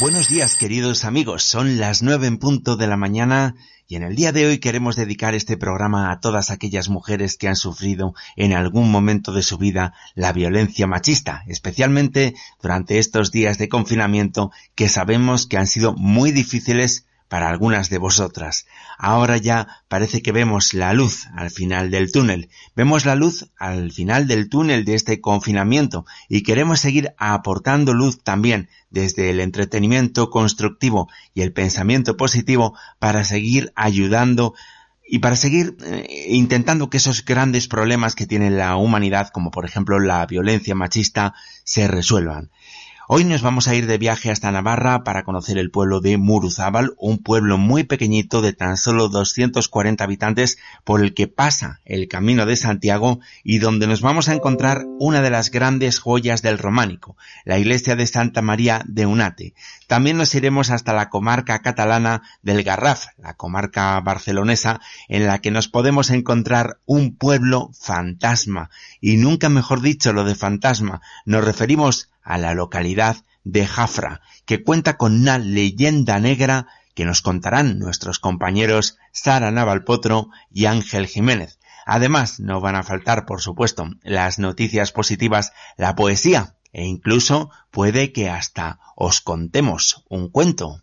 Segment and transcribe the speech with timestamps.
[0.00, 3.54] Buenos días queridos amigos, son las nueve en punto de la mañana
[3.86, 7.48] y en el día de hoy queremos dedicar este programa a todas aquellas mujeres que
[7.48, 13.58] han sufrido en algún momento de su vida la violencia machista, especialmente durante estos días
[13.58, 18.66] de confinamiento que sabemos que han sido muy difíciles para algunas de vosotras.
[18.98, 22.50] Ahora ya parece que vemos la luz al final del túnel.
[22.74, 28.24] Vemos la luz al final del túnel de este confinamiento y queremos seguir aportando luz
[28.24, 34.54] también desde el entretenimiento constructivo y el pensamiento positivo para seguir ayudando
[35.06, 39.64] y para seguir eh, intentando que esos grandes problemas que tiene la humanidad, como por
[39.64, 42.50] ejemplo la violencia machista, se resuelvan.
[43.12, 46.94] Hoy nos vamos a ir de viaje hasta Navarra para conocer el pueblo de Muruzábal,
[46.96, 52.46] un pueblo muy pequeñito de tan solo 240 habitantes por el que pasa el Camino
[52.46, 57.16] de Santiago y donde nos vamos a encontrar una de las grandes joyas del románico,
[57.44, 59.54] la iglesia de Santa María de Unate.
[59.90, 65.50] También nos iremos hasta la comarca catalana del Garraf, la comarca barcelonesa, en la que
[65.50, 68.70] nos podemos encontrar un pueblo fantasma.
[69.00, 74.62] Y nunca mejor dicho lo de fantasma, nos referimos a la localidad de Jafra, que
[74.62, 81.58] cuenta con una leyenda negra que nos contarán nuestros compañeros Sara Navalpotro y Ángel Jiménez.
[81.84, 88.12] Además, no van a faltar, por supuesto, las noticias positivas, la poesía e incluso puede
[88.12, 90.82] que hasta os contemos un cuento.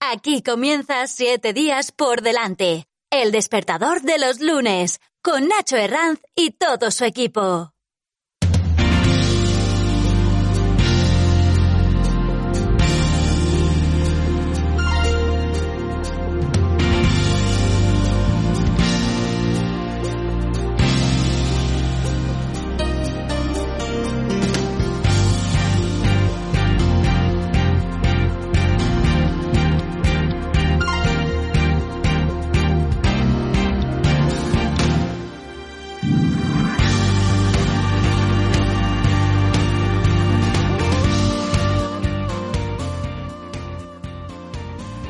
[0.00, 6.52] Aquí comienza Siete días por delante, el despertador de los lunes, con Nacho Herranz y
[6.52, 7.72] todo su equipo.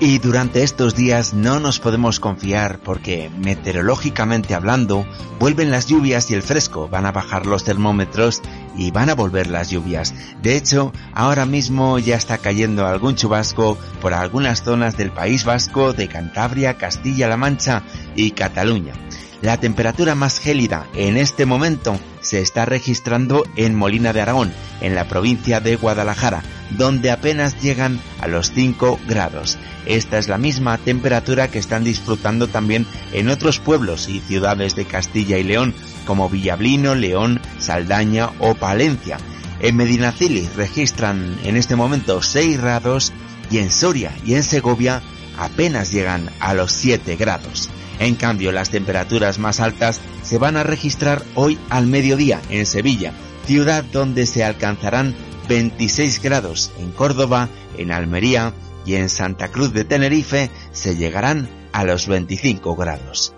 [0.09, 5.07] Y durante estos días no nos podemos confiar porque, meteorológicamente hablando,
[5.39, 8.41] vuelven las lluvias y el fresco, van a bajar los termómetros
[8.75, 10.15] y van a volver las lluvias.
[10.41, 15.93] De hecho, ahora mismo ya está cayendo algún chubasco por algunas zonas del País Vasco,
[15.93, 17.83] de Cantabria, Castilla-La Mancha
[18.17, 18.95] y Cataluña.
[19.41, 24.97] La temperatura más gélida en este momento se está registrando en Molina de Aragón, en
[24.97, 29.57] la provincia de Guadalajara, donde apenas llegan a los 5 grados.
[29.87, 34.87] Esta es la misma temperatura que están disfrutando también en otros pueblos y ciudades de
[34.87, 35.73] Castilla y León,
[36.05, 39.19] como Villablino, León, Saldaña o Palencia.
[39.61, 43.13] En Medinacili registran en este momento 6 grados
[43.53, 45.01] y en Soria y en Segovia
[45.39, 47.71] apenas llegan a los 7 grados.
[47.99, 53.13] En cambio, las temperaturas más altas se van a registrar hoy al mediodía en Sevilla,
[53.47, 55.15] ciudad donde se alcanzarán
[55.49, 58.53] 26 grados, en Córdoba, en Almería,
[58.89, 63.35] y en Santa Cruz de Tenerife se llegarán a los 25 grados.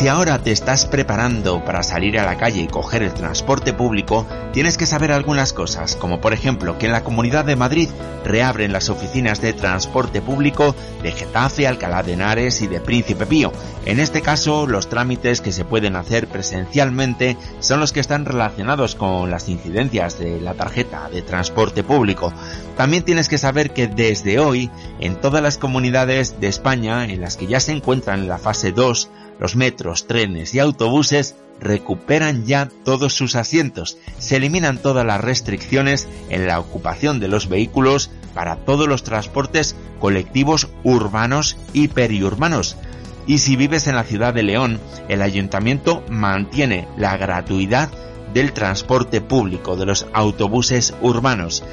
[0.00, 4.26] Si ahora te estás preparando para salir a la calle y coger el transporte público,
[4.50, 7.90] tienes que saber algunas cosas, como por ejemplo que en la Comunidad de Madrid
[8.24, 13.52] reabren las oficinas de transporte público de Getafe, Alcalá de Henares y de Príncipe Pío.
[13.84, 18.94] En este caso, los trámites que se pueden hacer presencialmente son los que están relacionados
[18.94, 22.32] con las incidencias de la tarjeta de transporte público.
[22.74, 27.36] También tienes que saber que desde hoy, en todas las comunidades de España en las
[27.36, 32.68] que ya se encuentran en la fase 2, los metros, trenes y autobuses recuperan ya
[32.84, 33.96] todos sus asientos.
[34.18, 39.74] Se eliminan todas las restricciones en la ocupación de los vehículos para todos los transportes
[39.98, 42.76] colectivos urbanos y periurbanos.
[43.26, 44.78] Y si vives en la ciudad de León,
[45.08, 47.90] el ayuntamiento mantiene la gratuidad
[48.34, 51.64] del transporte público de los autobuses urbanos.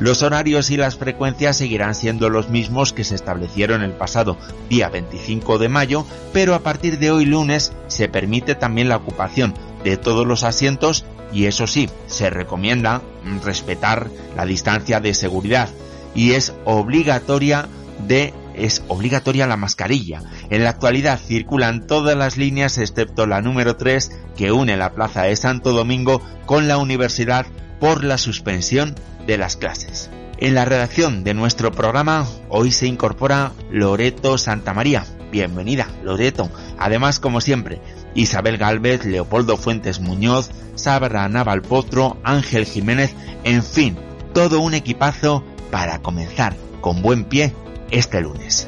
[0.00, 4.38] Los horarios y las frecuencias seguirán siendo los mismos que se establecieron el pasado
[4.70, 9.52] día 25 de mayo, pero a partir de hoy lunes se permite también la ocupación
[9.84, 11.04] de todos los asientos
[11.34, 13.02] y eso sí, se recomienda
[13.44, 15.68] respetar la distancia de seguridad
[16.14, 17.68] y es obligatoria
[18.08, 20.22] de es obligatoria la mascarilla.
[20.48, 25.24] En la actualidad circulan todas las líneas excepto la número 3 que une la plaza
[25.24, 27.44] de Santo Domingo con la universidad
[27.80, 28.94] por la suspensión
[29.30, 30.10] de las clases.
[30.38, 35.06] En la redacción de nuestro programa hoy se incorpora Loreto Santamaría.
[35.30, 36.50] Bienvenida, Loreto.
[36.78, 37.80] Además, como siempre,
[38.16, 43.96] Isabel Galvez, Leopoldo Fuentes Muñoz, Sabra Naval Potro, Ángel Jiménez, en fin,
[44.34, 47.54] todo un equipazo para comenzar con buen pie
[47.92, 48.66] este lunes.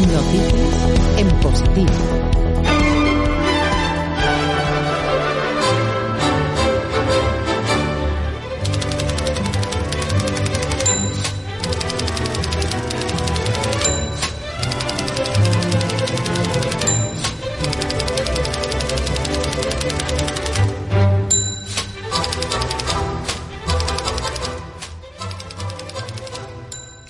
[0.00, 2.43] Noticias en positivo.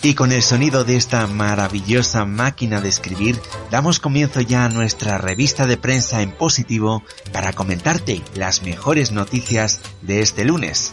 [0.04, 3.40] Y con el sonido de esta maravillosa máquina de escribir,
[3.70, 7.02] damos comienzo ya a nuestra revista de prensa en positivo
[7.32, 10.92] para comentarte las mejores noticias de este lunes.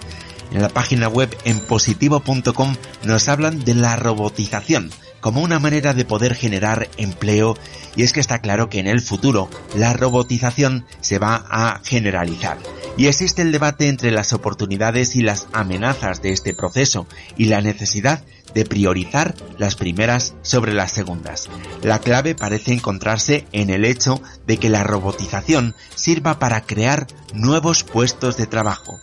[0.54, 6.06] En la página web en positivo.com nos hablan de la robotización como una manera de
[6.06, 7.58] poder generar empleo
[7.96, 12.58] y es que está claro que en el futuro la robotización se va a generalizar.
[12.98, 17.62] Y existe el debate entre las oportunidades y las amenazas de este proceso y la
[17.62, 18.31] necesidad de
[18.65, 21.50] priorizar las primeras sobre las segundas.
[21.81, 27.83] La clave parece encontrarse en el hecho de que la robotización sirva para crear nuevos
[27.83, 29.00] puestos de trabajo.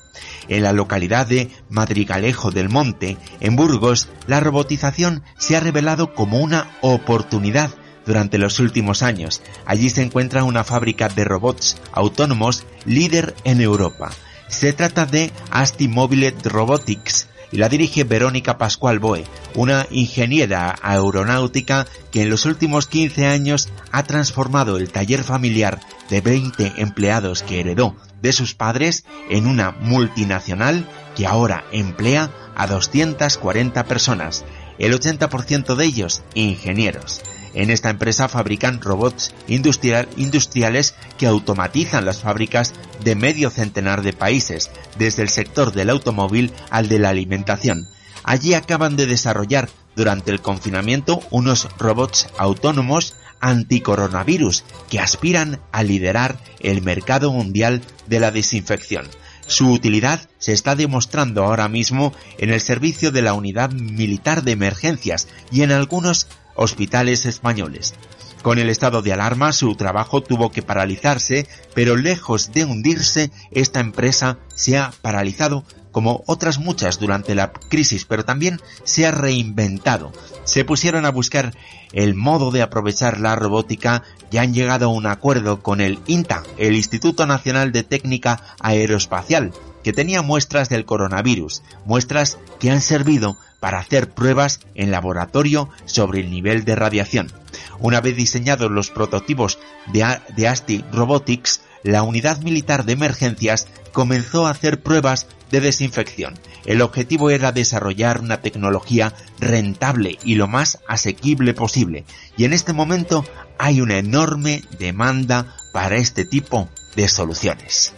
[0.49, 6.39] En la localidad de Madrigalejo del Monte, en Burgos, la robotización se ha revelado como
[6.39, 7.71] una oportunidad
[8.07, 9.43] durante los últimos años.
[9.67, 14.11] Allí se encuentra una fábrica de robots autónomos líder en Europa.
[14.49, 19.25] Se trata de Asti Mobile Robotics, y la dirige Verónica Pascual Boe,
[19.55, 25.81] una ingeniera aeronáutica que en los últimos 15 años ha transformado el taller familiar
[26.11, 30.87] de 20 empleados que heredó de sus padres en una multinacional
[31.17, 34.45] que ahora emplea a 240 personas,
[34.79, 37.23] el 80% de ellos ingenieros.
[37.55, 44.71] En esta empresa fabrican robots industriales que automatizan las fábricas de medio centenar de países,
[44.99, 47.89] desde el sector del automóvil al de la alimentación.
[48.25, 56.39] Allí acaban de desarrollar durante el confinamiento unos robots autónomos anticoronavirus que aspiran a liderar
[56.61, 59.07] el mercado mundial de la desinfección.
[59.47, 64.53] Su utilidad se está demostrando ahora mismo en el servicio de la Unidad Militar de
[64.53, 66.27] Emergencias y en algunos
[66.59, 67.95] hospitales españoles.
[68.43, 73.81] Con el estado de alarma su trabajo tuvo que paralizarse, pero lejos de hundirse, esta
[73.81, 80.13] empresa se ha paralizado como otras muchas durante la crisis, pero también se ha reinventado.
[80.45, 81.55] Se pusieron a buscar
[81.93, 86.43] el modo de aprovechar la robótica y han llegado a un acuerdo con el INTA,
[86.59, 93.37] el Instituto Nacional de Técnica Aeroespacial, que tenía muestras del coronavirus, muestras que han servido
[93.61, 97.33] para hacer pruebas en laboratorio sobre el nivel de radiación.
[97.79, 99.59] Una vez diseñados los prototipos
[99.93, 106.35] de, ASTI Robotics, la unidad militar de emergencias comenzó a hacer pruebas de desinfección.
[106.67, 112.05] El objetivo era desarrollar una tecnología rentable y lo más asequible posible.
[112.37, 113.25] Y en este momento
[113.59, 117.95] hay una enorme demanda para este tipo de soluciones.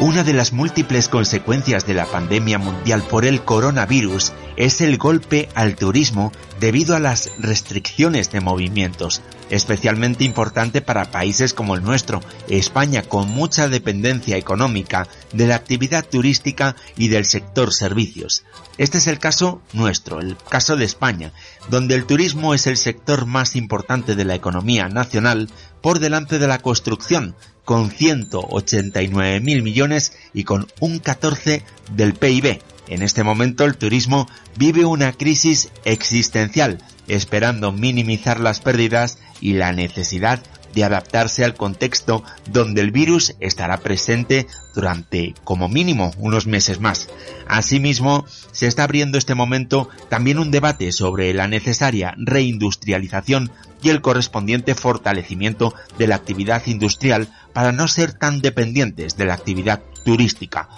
[0.00, 5.50] Una de las múltiples consecuencias de la pandemia mundial por el coronavirus es el golpe
[5.54, 12.22] al turismo debido a las restricciones de movimientos, especialmente importante para países como el nuestro,
[12.48, 18.44] España, con mucha dependencia económica de la actividad turística y del sector servicios.
[18.78, 21.34] Este es el caso nuestro, el caso de España,
[21.68, 25.50] donde el turismo es el sector más importante de la economía nacional
[25.82, 31.62] por delante de la construcción, con 189 mil millones y con un 14
[31.94, 32.60] del PIB.
[32.88, 39.72] En este momento el turismo vive una crisis existencial, esperando minimizar las pérdidas y la
[39.72, 40.42] necesidad
[40.74, 47.08] de adaptarse al contexto donde el virus estará presente durante como mínimo unos meses más.
[47.46, 53.50] Asimismo, se está abriendo este momento también un debate sobre la necesaria reindustrialización
[53.82, 59.34] y el correspondiente fortalecimiento de la actividad industrial para no ser tan dependientes de la
[59.34, 60.68] actividad turística.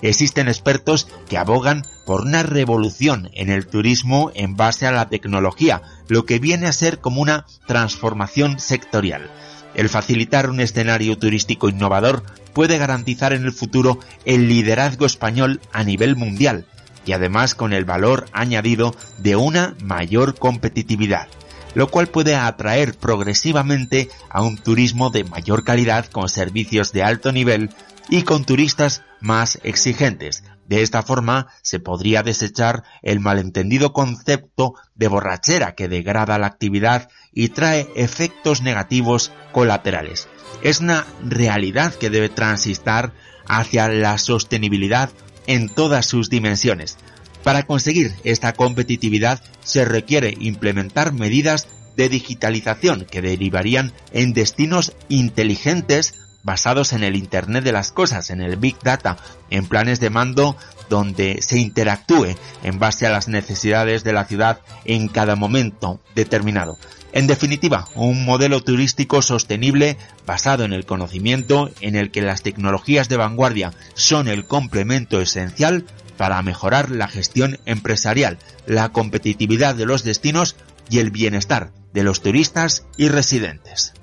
[0.00, 5.82] Existen expertos que abogan por una revolución en el turismo en base a la tecnología,
[6.08, 9.30] lo que viene a ser como una transformación sectorial.
[9.74, 12.22] El facilitar un escenario turístico innovador
[12.52, 16.66] puede garantizar en el futuro el liderazgo español a nivel mundial
[17.06, 21.28] y además con el valor añadido de una mayor competitividad,
[21.74, 27.32] lo cual puede atraer progresivamente a un turismo de mayor calidad con servicios de alto
[27.32, 27.70] nivel
[28.10, 30.42] y con turistas más exigentes.
[30.68, 37.08] De esta forma se podría desechar el malentendido concepto de borrachera que degrada la actividad
[37.32, 40.28] y trae efectos negativos colaterales.
[40.62, 43.14] Es una realidad que debe transitar
[43.46, 45.10] hacia la sostenibilidad
[45.46, 46.98] en todas sus dimensiones.
[47.42, 56.14] Para conseguir esta competitividad se requiere implementar medidas de digitalización que derivarían en destinos inteligentes
[56.42, 59.16] basados en el Internet de las Cosas, en el Big Data,
[59.50, 60.56] en planes de mando
[60.88, 66.78] donde se interactúe en base a las necesidades de la ciudad en cada momento determinado.
[67.12, 73.08] En definitiva, un modelo turístico sostenible basado en el conocimiento en el que las tecnologías
[73.08, 75.84] de vanguardia son el complemento esencial
[76.16, 80.56] para mejorar la gestión empresarial, la competitividad de los destinos
[80.90, 83.94] y el bienestar de los turistas y residentes.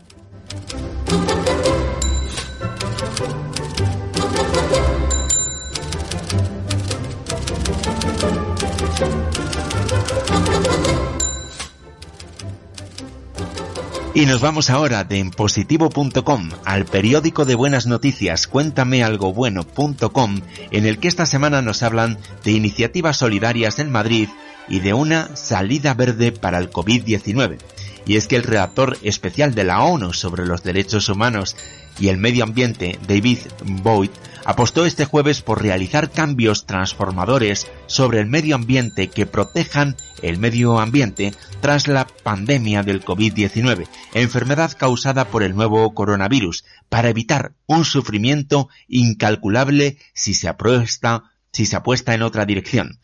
[14.16, 20.40] Y nos vamos ahora de enpositivo.com al periódico de buenas noticias cuéntamealgobueno.com
[20.72, 24.30] en el que esta semana nos hablan de iniciativas solidarias en Madrid
[24.70, 27.58] y de una salida verde para el COVID-19.
[28.06, 31.58] Y es que el redactor especial de la ONU sobre los derechos humanos
[32.00, 34.12] y el medio ambiente, David Boyd,
[34.46, 40.80] apostó este jueves por realizar cambios transformadores sobre el medio ambiente que protejan el medio
[40.80, 47.84] ambiente tras la pandemia del COVID-19, enfermedad causada por el nuevo coronavirus, para evitar un
[47.84, 53.00] sufrimiento incalculable si se apuesta, si se apuesta en otra dirección.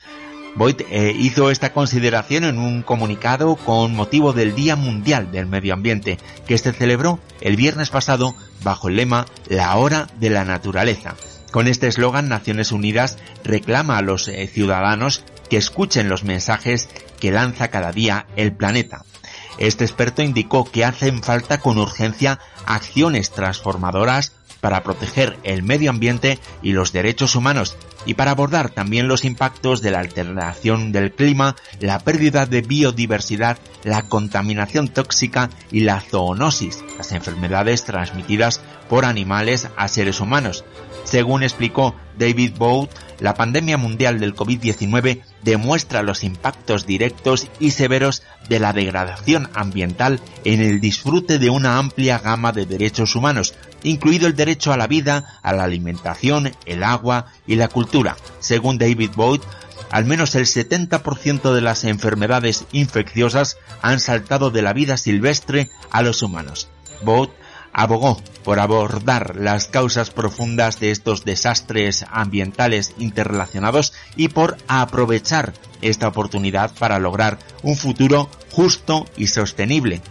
[0.55, 5.73] Boyd eh, hizo esta consideración en un comunicado con motivo del Día Mundial del Medio
[5.73, 11.15] Ambiente, que se celebró el viernes pasado bajo el lema La Hora de la Naturaleza.
[11.51, 16.89] Con este eslogan, Naciones Unidas reclama a los eh, ciudadanos que escuchen los mensajes
[17.19, 19.03] que lanza cada día el planeta.
[19.57, 24.31] Este experto indicó que hacen falta con urgencia acciones transformadoras
[24.61, 29.81] para proteger el medio ambiente y los derechos humanos y para abordar también los impactos
[29.81, 36.83] de la alteración del clima, la pérdida de biodiversidad, la contaminación tóxica y la zoonosis,
[36.97, 40.63] las enfermedades transmitidas por animales a seres humanos.
[41.03, 42.89] Según explicó David Bout,
[43.19, 50.19] la pandemia mundial del COVID-19 demuestra los impactos directos y severos de la degradación ambiental
[50.43, 53.53] en el disfrute de una amplia gama de derechos humanos,
[53.83, 58.17] incluido el derecho a la vida, a la alimentación, el agua y la cultura.
[58.39, 59.41] Según David Boyd,
[59.91, 66.01] al menos el 70% de las enfermedades infecciosas han saltado de la vida silvestre a
[66.01, 66.69] los humanos.
[67.03, 67.29] Boyd
[67.73, 76.07] abogó por abordar las causas profundas de estos desastres ambientales interrelacionados y por aprovechar esta
[76.07, 80.01] oportunidad para lograr un futuro justo y sostenible.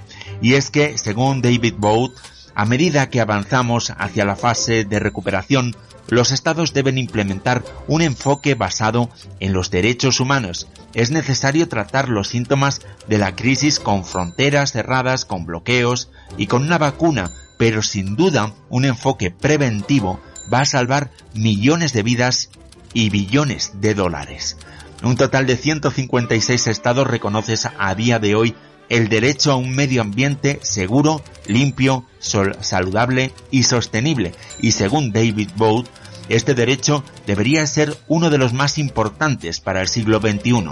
[0.40, 2.12] Y es que, según David Boat,
[2.55, 5.76] a medida que avanzamos hacia la fase de recuperación,
[6.09, 10.67] los estados deben implementar un enfoque basado en los derechos humanos.
[10.93, 16.62] Es necesario tratar los síntomas de la crisis con fronteras cerradas, con bloqueos y con
[16.62, 20.19] una vacuna pero sin duda un enfoque preventivo
[20.50, 22.49] va a salvar millones de vidas
[22.95, 24.57] y billones de dólares.
[25.02, 28.55] Un total de 156 estados reconocen a día de hoy
[28.88, 34.33] el derecho a un medio ambiente seguro, limpio, saludable y sostenible.
[34.62, 35.87] Y según David Boat,
[36.31, 40.64] este derecho debería ser uno de los más importantes para el siglo XXI.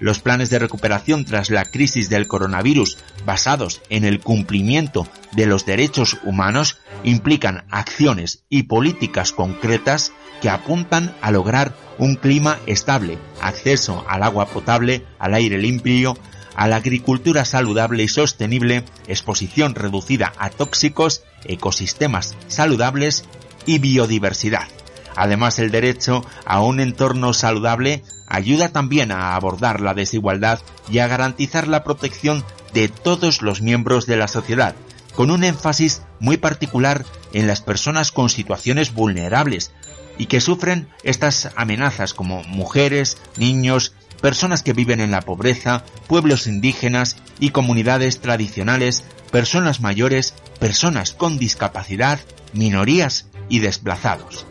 [0.00, 5.66] Los planes de recuperación tras la crisis del coronavirus basados en el cumplimiento de los
[5.66, 14.04] derechos humanos implican acciones y políticas concretas que apuntan a lograr un clima estable, acceso
[14.08, 16.18] al agua potable, al aire limpio,
[16.56, 23.24] a la agricultura saludable y sostenible, exposición reducida a tóxicos, ecosistemas saludables
[23.66, 24.68] y biodiversidad.
[25.16, 31.06] Además, el derecho a un entorno saludable ayuda también a abordar la desigualdad y a
[31.06, 34.74] garantizar la protección de todos los miembros de la sociedad,
[35.14, 39.72] con un énfasis muy particular en las personas con situaciones vulnerables
[40.18, 46.46] y que sufren estas amenazas como mujeres, niños, personas que viven en la pobreza, pueblos
[46.46, 52.20] indígenas y comunidades tradicionales, personas mayores, personas con discapacidad,
[52.52, 54.46] minorías y desplazados.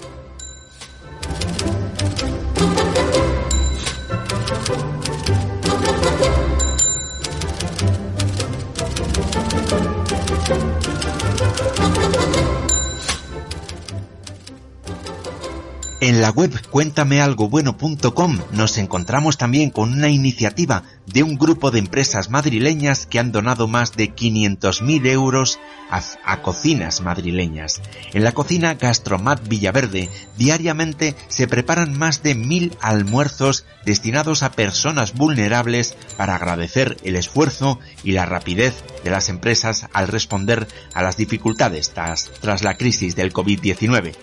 [16.14, 22.30] En la web cuéntamealgobueno.com nos encontramos también con una iniciativa de un grupo de empresas
[22.30, 27.82] madrileñas que han donado más de 500.000 euros a, cocinas madrileñas.
[28.14, 35.14] En la cocina Gastromat Villaverde diariamente se preparan más de mil almuerzos destinados a personas
[35.14, 41.18] vulnerables para agradecer el esfuerzo y la rapidez de las empresas al responder a las
[41.18, 44.14] dificultades tras, tras la crisis del COVID-19.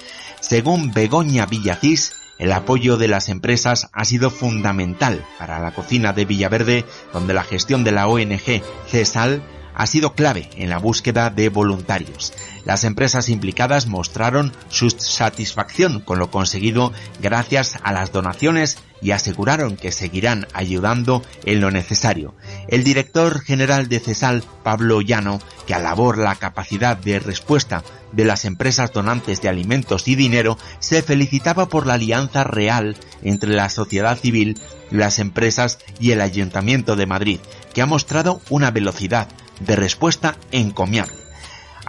[0.40, 6.24] Según Begoña Villacís, el apoyo de las empresas ha sido fundamental para la cocina de
[6.24, 9.42] Villaverde, donde la gestión de la ONG CESAL
[9.74, 12.32] ha sido clave en la búsqueda de voluntarios.
[12.64, 19.76] Las empresas implicadas mostraron su satisfacción con lo conseguido gracias a las donaciones y aseguraron
[19.76, 22.34] que seguirán ayudando en lo necesario.
[22.68, 28.44] El director general de CESAL, Pablo Llano, que alabó la capacidad de respuesta de las
[28.44, 34.18] empresas donantes de alimentos y dinero, se felicitaba por la alianza real entre la sociedad
[34.18, 37.40] civil, las empresas y el Ayuntamiento de Madrid,
[37.72, 39.28] que ha mostrado una velocidad
[39.60, 41.19] de respuesta encomiable.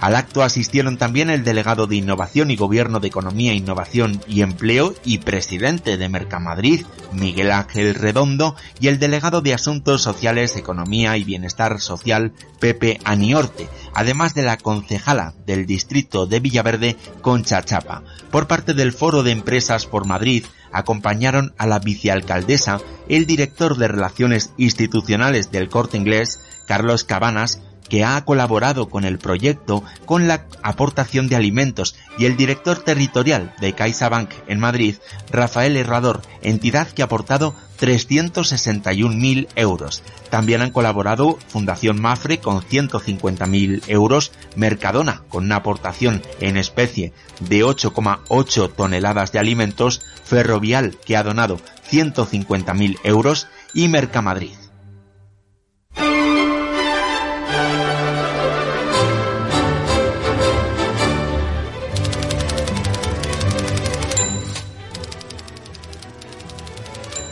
[0.01, 4.95] Al acto asistieron también el delegado de Innovación y Gobierno de Economía, Innovación y Empleo
[5.05, 11.23] y presidente de Mercamadrid, Miguel Ángel Redondo, y el delegado de Asuntos Sociales, Economía y
[11.23, 18.01] Bienestar Social, Pepe Aniorte, además de la concejala del distrito de Villaverde, Concha Chapa.
[18.31, 23.87] Por parte del Foro de Empresas por Madrid, acompañaron a la vicealcaldesa, el director de
[23.87, 30.45] Relaciones Institucionales del Corte Inglés, Carlos Cabanas, que ha colaborado con el proyecto con la
[30.63, 34.95] aportación de alimentos y el director territorial de CaixaBank en Madrid,
[35.29, 40.03] Rafael Herrador, entidad que ha aportado 361.000 euros.
[40.29, 47.65] También han colaborado Fundación Mafre con 150.000 euros, Mercadona con una aportación en especie de
[47.65, 54.61] 8,8 toneladas de alimentos, Ferrovial que ha donado 150.000 euros y Mercamadrid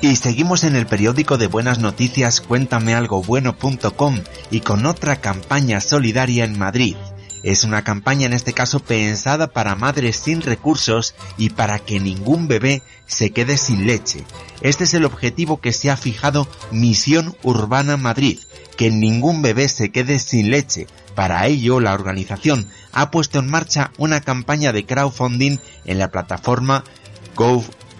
[0.01, 6.57] Y seguimos en el periódico de buenas noticias cuéntamealgobueno.com y con otra campaña solidaria en
[6.57, 6.95] Madrid.
[7.43, 12.47] Es una campaña en este caso pensada para madres sin recursos y para que ningún
[12.47, 14.23] bebé se quede sin leche.
[14.61, 18.39] Este es el objetivo que se ha fijado Misión Urbana Madrid,
[18.77, 20.87] que ningún bebé se quede sin leche.
[21.13, 26.85] Para ello, la organización ha puesto en marcha una campaña de crowdfunding en la plataforma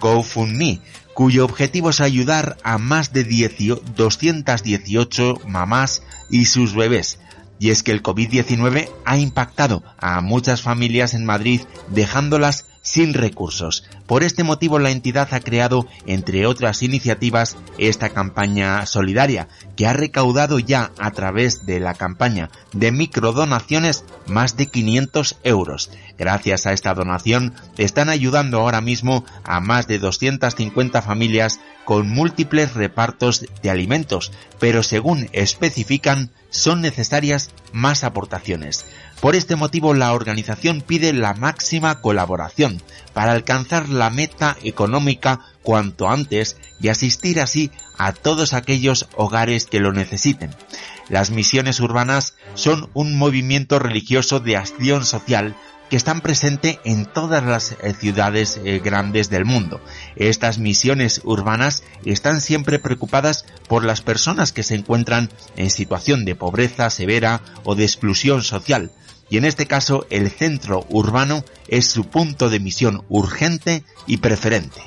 [0.00, 0.80] GoFundMe,
[1.20, 7.18] cuyo objetivo es ayudar a más de 218 mamás y sus bebés.
[7.58, 13.84] Y es que el COVID-19 ha impactado a muchas familias en Madrid dejándolas sin recursos.
[14.06, 19.92] Por este motivo la entidad ha creado, entre otras iniciativas, esta campaña solidaria, que ha
[19.92, 25.90] recaudado ya a través de la campaña de microdonaciones más de 500 euros.
[26.18, 32.74] Gracias a esta donación están ayudando ahora mismo a más de 250 familias con múltiples
[32.74, 38.84] repartos de alimentos, pero según especifican son necesarias más aportaciones.
[39.20, 46.08] Por este motivo la organización pide la máxima colaboración para alcanzar la meta económica cuanto
[46.08, 50.50] antes y asistir así a todos aquellos hogares que lo necesiten.
[51.10, 55.54] Las misiones urbanas son un movimiento religioso de acción social
[55.90, 59.80] que están presentes en todas las eh, ciudades eh, grandes del mundo.
[60.16, 66.36] Estas misiones urbanas están siempre preocupadas por las personas que se encuentran en situación de
[66.36, 68.92] pobreza severa o de exclusión social,
[69.28, 74.80] y en este caso el centro urbano es su punto de misión urgente y preferente.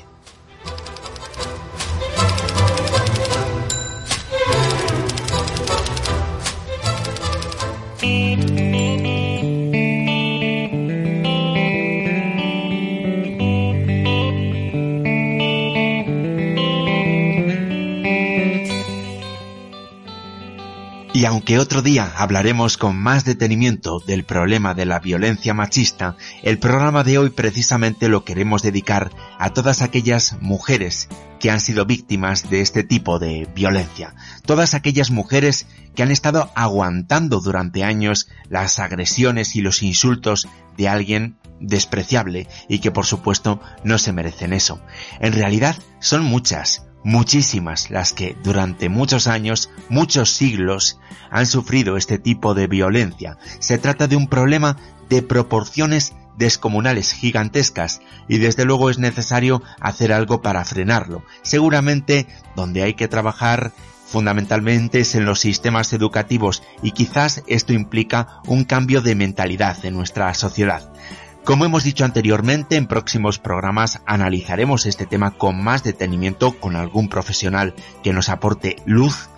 [21.14, 26.58] Y aunque otro día hablaremos con más detenimiento del problema de la violencia machista, el
[26.58, 32.50] programa de hoy precisamente lo queremos dedicar a todas aquellas mujeres que han sido víctimas
[32.50, 34.16] de este tipo de violencia.
[34.44, 40.88] Todas aquellas mujeres que han estado aguantando durante años las agresiones y los insultos de
[40.88, 44.80] alguien despreciable y que por supuesto no se merecen eso.
[45.20, 50.98] En realidad son muchas, muchísimas las que durante muchos años, muchos siglos,
[51.30, 53.38] han sufrido este tipo de violencia.
[53.60, 54.76] Se trata de un problema
[55.08, 61.22] de proporciones descomunales, gigantescas, y desde luego es necesario hacer algo para frenarlo.
[61.42, 63.72] Seguramente donde hay que trabajar
[64.06, 69.94] fundamentalmente es en los sistemas educativos y quizás esto implica un cambio de mentalidad en
[69.94, 70.92] nuestra sociedad.
[71.44, 77.10] Como hemos dicho anteriormente, en próximos programas analizaremos este tema con más detenimiento con algún
[77.10, 79.28] profesional que nos aporte luz.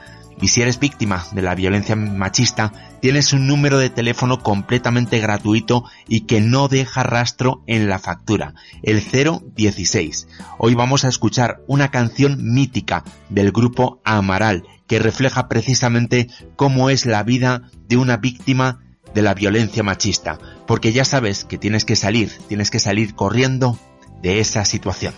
[0.41, 5.83] Y si eres víctima de la violencia machista, tienes un número de teléfono completamente gratuito
[6.07, 10.29] y que no deja rastro en la factura, el 016.
[10.59, 17.05] Hoy vamos a escuchar una canción mítica del grupo Amaral que refleja precisamente cómo es
[17.05, 18.86] la vida de una víctima
[19.17, 23.79] de la violencia machista, porque ya sabes que tienes que salir, tienes que salir corriendo
[24.21, 25.15] de esa situación.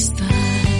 [0.00, 0.79] estás.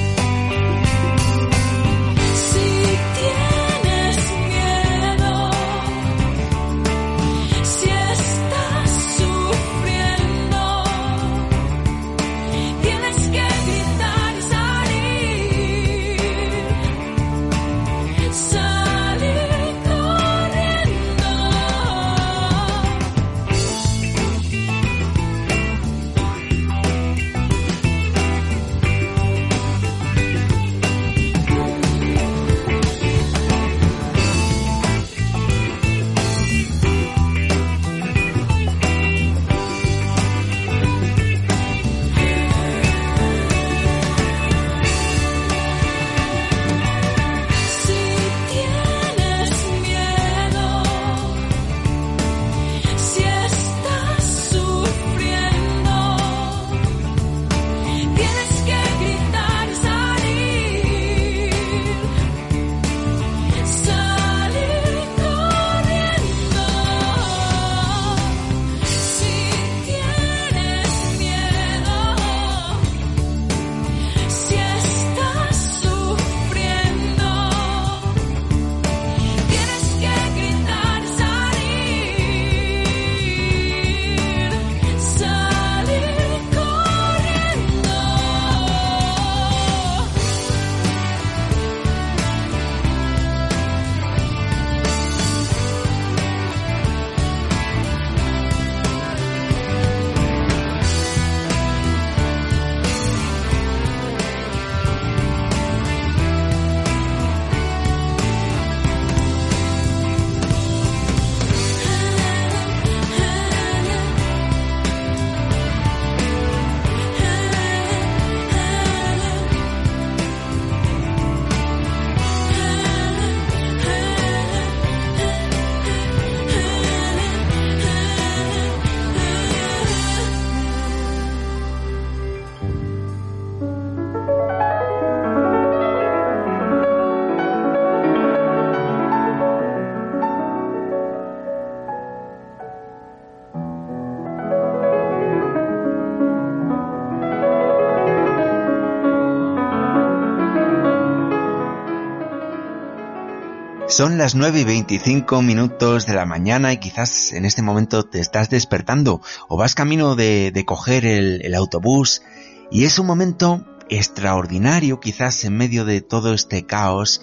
[154.01, 158.19] Son las 9 y 25 minutos de la mañana y quizás en este momento te
[158.19, 162.23] estás despertando o vas camino de, coger el, el autobús
[162.71, 167.21] y es un momento extraordinario quizás en medio de todo este caos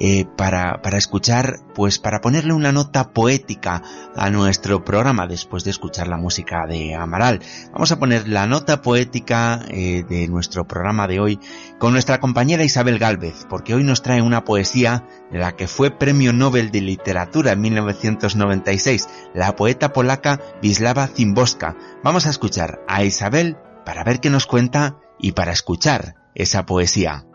[0.00, 3.82] eh, para, para escuchar, pues para ponerle una nota poética
[4.16, 7.40] a nuestro programa después de escuchar la música de Amaral.
[7.72, 11.40] Vamos a poner la nota poética eh, de nuestro programa de hoy
[11.78, 15.90] con nuestra compañera Isabel Galvez, porque hoy nos trae una poesía de la que fue
[15.90, 21.76] Premio Nobel de Literatura en 1996, la poeta polaca Wisława Zimboska.
[22.04, 27.27] Vamos a escuchar a Isabel para ver qué nos cuenta y para escuchar esa poesía.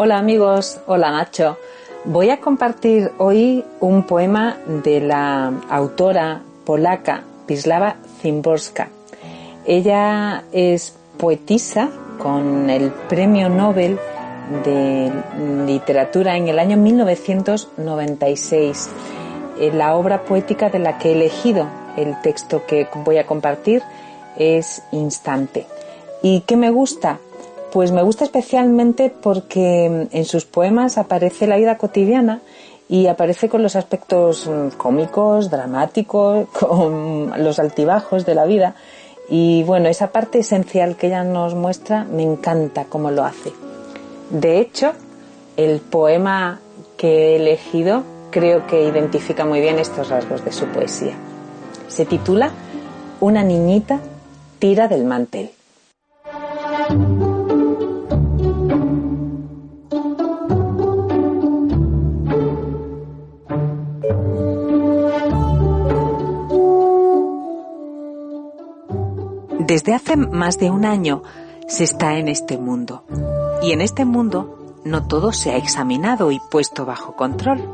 [0.00, 1.58] Hola amigos, hola Nacho.
[2.04, 8.90] Voy a compartir hoy un poema de la autora polaca Wisława Zimborska.
[9.66, 13.98] Ella es poetisa con el Premio Nobel
[14.64, 15.10] de
[15.66, 18.90] Literatura en el año 1996.
[19.58, 23.82] Eh, la obra poética de la que he elegido el texto que voy a compartir
[24.36, 25.66] es Instante.
[26.22, 27.18] ¿Y qué me gusta?
[27.72, 32.40] Pues me gusta especialmente porque en sus poemas aparece la vida cotidiana
[32.88, 38.74] y aparece con los aspectos mm, cómicos, dramáticos, con los altibajos de la vida.
[39.28, 43.52] Y bueno, esa parte esencial que ella nos muestra me encanta cómo lo hace.
[44.30, 44.92] De hecho,
[45.56, 46.60] el poema
[46.96, 51.14] que he elegido creo que identifica muy bien estos rasgos de su poesía.
[51.88, 52.50] Se titula
[53.20, 54.00] Una niñita
[54.58, 55.50] tira del mantel.
[69.68, 71.22] Desde hace más de un año
[71.68, 73.04] se está en este mundo.
[73.62, 77.70] Y en este mundo no todo se ha examinado y puesto bajo control.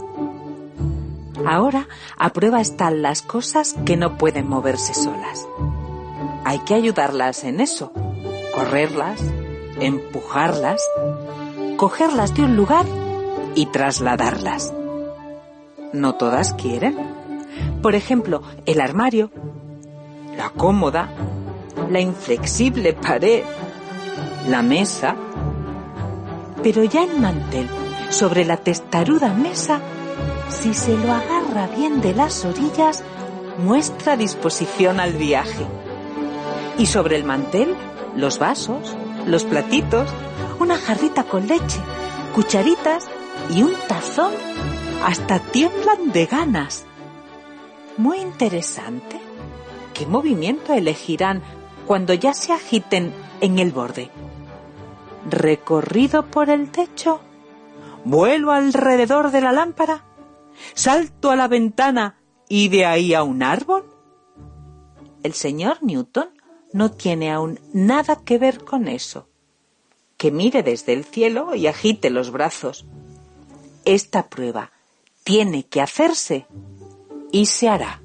[1.46, 1.87] Ahora
[2.18, 5.46] a prueba están las cosas que no pueden moverse solas.
[6.44, 7.92] Hay que ayudarlas en eso,
[8.52, 9.20] correrlas,
[9.78, 10.83] empujarlas,
[11.76, 12.87] cogerlas de un lugar
[13.54, 14.74] y trasladarlas.
[15.92, 16.98] No todas quieren.
[17.83, 19.30] Por ejemplo, el armario,
[20.37, 21.09] la cómoda,
[21.90, 23.42] la inflexible pared,
[24.49, 25.16] la mesa,
[26.62, 27.68] pero ya el mantel,
[28.11, 29.81] sobre la testaruda mesa,
[30.49, 33.03] si se lo agarra bien de las orillas,
[33.59, 35.66] muestra disposición al viaje.
[36.79, 37.75] Y sobre el mantel,
[38.16, 40.11] los vasos, los platitos,
[40.59, 41.81] una jarrita con leche,
[42.35, 43.09] cucharitas
[43.51, 44.33] y un tazón,
[45.05, 46.85] hasta tiemblan de ganas.
[47.97, 49.20] Muy interesante.
[49.92, 51.42] ¿Qué movimiento elegirán
[51.87, 54.11] cuando ya se agiten en el borde.
[55.29, 57.20] Recorrido por el techo,
[58.05, 60.05] vuelo alrededor de la lámpara,
[60.75, 62.18] salto a la ventana
[62.49, 63.85] y de ahí a un árbol.
[65.23, 66.29] El señor Newton
[66.73, 69.29] no tiene aún nada que ver con eso.
[70.16, 72.85] Que mire desde el cielo y agite los brazos.
[73.85, 74.73] Esta prueba
[75.25, 76.47] tiene que hacerse
[77.33, 78.03] y se hará.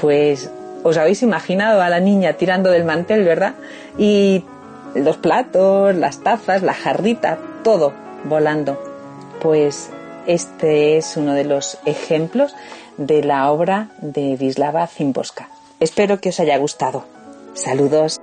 [0.00, 0.50] Pues
[0.82, 3.54] os habéis imaginado a la niña tirando del mantel, ¿verdad?
[3.98, 4.44] Y
[4.94, 7.92] los platos, las tazas, la jarrita, todo
[8.24, 8.80] volando.
[9.40, 9.90] Pues
[10.26, 12.54] este es uno de los ejemplos
[12.96, 15.48] de la obra de Vislava Zimboska.
[15.80, 17.04] Espero que os haya gustado.
[17.54, 18.20] Saludos.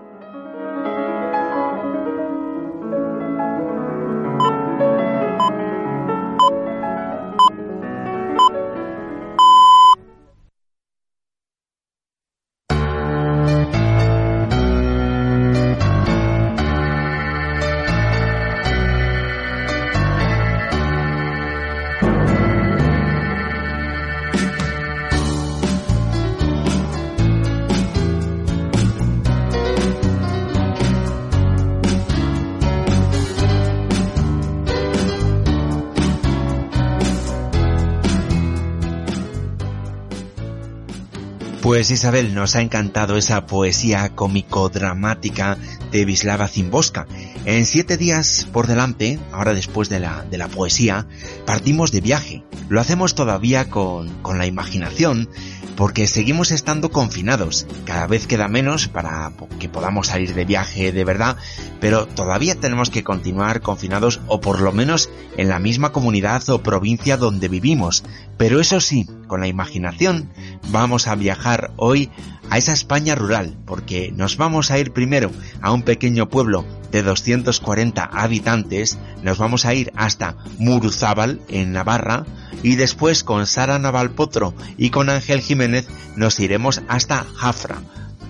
[41.85, 45.55] Pues Isabel, nos ha encantado esa poesía cómico-dramática
[45.91, 47.05] de Vislava Zimboska.
[47.45, 51.05] En siete días por delante, ahora después de la, de la poesía,
[51.45, 52.43] partimos de viaje.
[52.69, 55.29] Lo hacemos todavía con, con la imaginación,
[55.75, 57.67] porque seguimos estando confinados.
[57.85, 61.37] Cada vez queda menos para que podamos salir de viaje de verdad,
[61.79, 66.63] pero todavía tenemos que continuar confinados o por lo menos en la misma comunidad o
[66.63, 68.03] provincia donde vivimos.
[68.37, 70.29] Pero eso sí, con la imaginación
[70.69, 72.09] vamos a viajar hoy
[72.49, 77.01] a esa España rural, porque nos vamos a ir primero a un pequeño pueblo de
[77.01, 82.25] 240 habitantes, nos vamos a ir hasta Muruzábal, en Navarra,
[82.63, 87.81] y después con Sara Navalpotro y con Ángel Jiménez nos iremos hasta Jafra,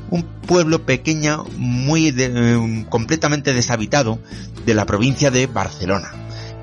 [0.09, 4.19] un pueblo pequeño muy eh, completamente deshabitado
[4.65, 6.11] de la provincia de Barcelona.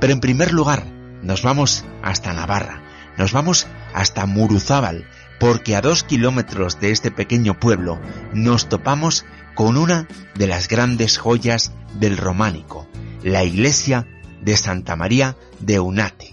[0.00, 0.86] Pero en primer lugar,
[1.22, 2.82] nos vamos hasta Navarra,
[3.16, 5.06] nos vamos hasta Muruzábal,
[5.38, 8.00] porque a dos kilómetros de este pequeño pueblo
[8.32, 9.24] nos topamos
[9.54, 12.88] con una de las grandes joyas del románico,
[13.22, 14.06] la iglesia
[14.40, 16.31] de Santa María de Unate.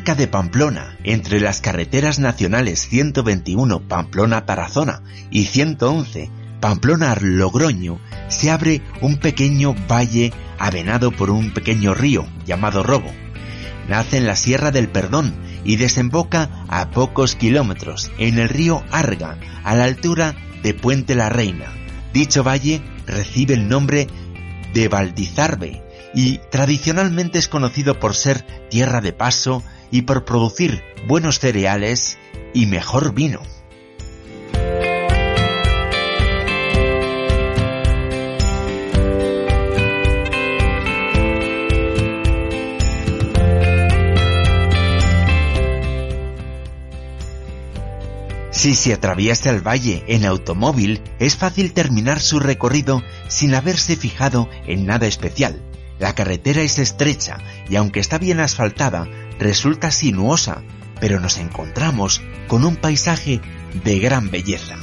[0.00, 9.18] Cerca de Pamplona, entre las carreteras nacionales 121 Pamplona-Tarazona y 111 Pamplona-Logroño, se abre un
[9.18, 13.12] pequeño valle avenado por un pequeño río llamado Robo.
[13.90, 15.34] Nace en la Sierra del Perdón
[15.64, 21.28] y desemboca a pocos kilómetros en el río Arga, a la altura de Puente la
[21.28, 21.74] Reina.
[22.14, 24.06] Dicho valle recibe el nombre
[24.72, 25.82] de Valdizarbe,
[26.14, 32.18] y tradicionalmente es conocido por ser tierra de paso y por producir buenos cereales
[32.54, 33.40] y mejor vino.
[48.50, 54.50] Si se atraviesa el valle en automóvil, es fácil terminar su recorrido sin haberse fijado
[54.66, 55.62] en nada especial,
[56.00, 57.36] la carretera es estrecha
[57.68, 59.06] y aunque está bien asfaltada,
[59.40, 60.62] resulta sinuosa,
[61.00, 63.40] pero nos encontramos con un paisaje
[63.82, 64.76] de gran belleza.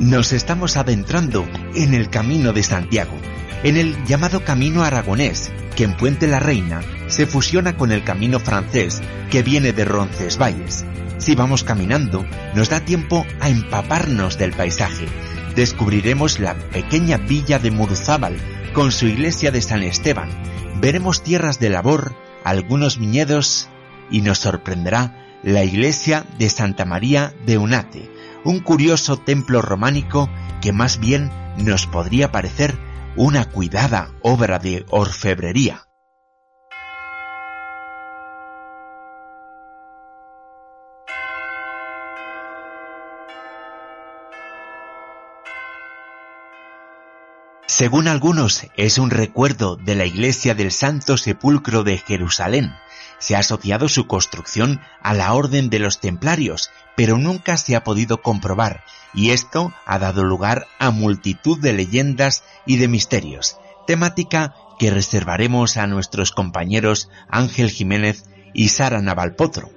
[0.00, 3.16] Nos estamos adentrando en el Camino de Santiago,
[3.62, 8.40] en el llamado Camino Aragonés, que en Puente la Reina se fusiona con el camino
[8.40, 10.84] francés que viene de Roncesvalles.
[11.24, 12.22] Si vamos caminando,
[12.54, 15.06] nos da tiempo a empaparnos del paisaje.
[15.56, 18.36] Descubriremos la pequeña villa de Muruzábal
[18.74, 20.28] con su iglesia de San Esteban.
[20.82, 23.70] Veremos tierras de labor, algunos viñedos
[24.10, 28.12] y nos sorprenderá la iglesia de Santa María de Unate,
[28.44, 30.28] un curioso templo románico
[30.60, 32.78] que más bien nos podría parecer
[33.16, 35.86] una cuidada obra de orfebrería.
[47.76, 52.72] Según algunos, es un recuerdo de la iglesia del Santo Sepulcro de Jerusalén.
[53.18, 57.82] Se ha asociado su construcción a la Orden de los Templarios, pero nunca se ha
[57.82, 63.56] podido comprobar, y esto ha dado lugar a multitud de leyendas y de misterios,
[63.88, 68.22] temática que reservaremos a nuestros compañeros Ángel Jiménez
[68.52, 69.73] y Sara Navalpotro.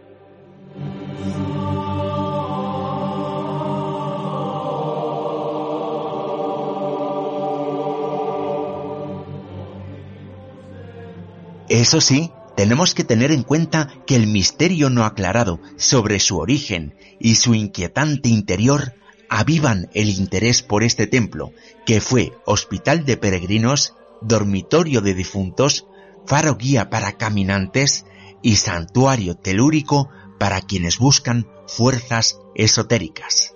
[11.70, 16.96] Eso sí, tenemos que tener en cuenta que el misterio no aclarado sobre su origen
[17.20, 18.94] y su inquietante interior
[19.30, 21.52] avivan el interés por este templo,
[21.86, 25.86] que fue hospital de peregrinos, dormitorio de difuntos,
[26.26, 28.06] faro guía para caminantes
[28.42, 30.10] y santuario telúrico
[30.40, 33.54] para quienes buscan fuerzas esotéricas.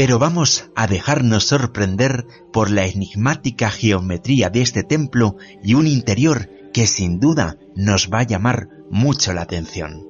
[0.00, 6.48] Pero vamos a dejarnos sorprender por la enigmática geometría de este templo y un interior
[6.72, 10.08] que sin duda nos va a llamar mucho la atención.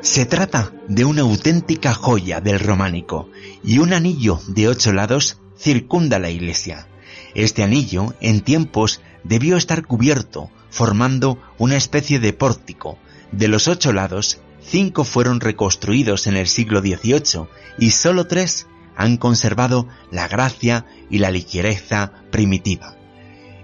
[0.00, 3.28] Se trata de una auténtica joya del románico
[3.62, 6.88] y un anillo de ocho lados circunda la iglesia.
[7.34, 12.98] Este anillo, en tiempos, debió estar cubierto, formando una especie de pórtico.
[13.30, 17.46] De los ocho lados, cinco fueron reconstruidos en el siglo XVIII
[17.78, 22.96] y sólo tres han conservado la gracia y la ligereza primitiva.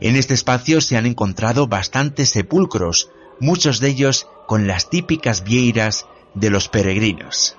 [0.01, 6.07] En este espacio se han encontrado bastantes sepulcros, muchos de ellos con las típicas vieiras
[6.35, 7.57] de los peregrinos.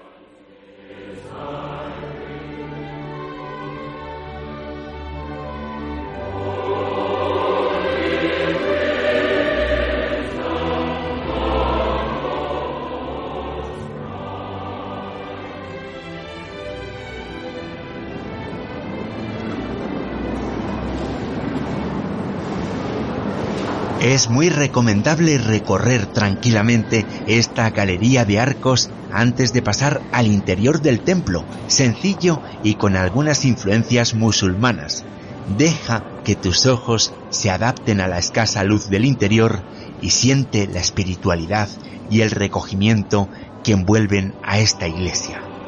[24.02, 31.02] Es muy recomendable recorrer tranquilamente esta galería de arcos antes de pasar al interior del
[31.02, 35.04] templo, sencillo y con algunas influencias musulmanas.
[35.58, 39.64] Deja que tus ojos se adapten a la escasa luz del interior
[40.02, 41.68] y siente la espiritualidad
[42.10, 43.28] y el recogimiento
[43.64, 45.59] que envuelven a esta iglesia.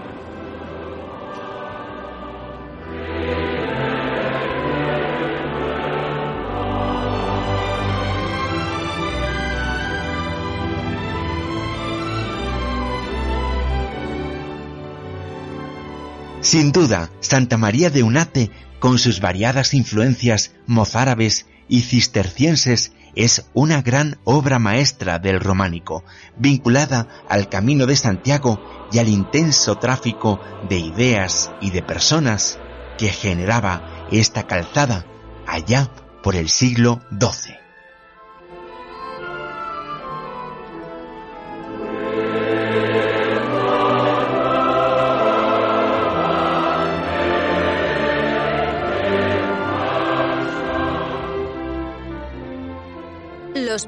[16.51, 23.81] Sin duda, Santa María de Unate, con sus variadas influencias mozárabes y cistercienses, es una
[23.81, 26.03] gran obra maestra del románico,
[26.37, 28.59] vinculada al Camino de Santiago
[28.91, 32.59] y al intenso tráfico de ideas y de personas
[32.97, 35.05] que generaba esta calzada
[35.47, 35.89] allá
[36.21, 37.60] por el siglo XII.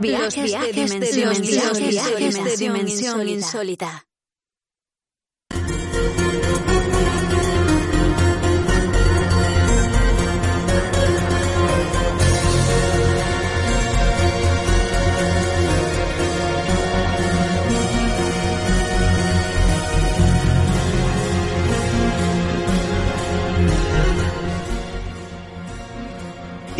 [0.03, 1.73] Los viajes, de dimensión,
[2.43, 4.05] de dimensión insólita.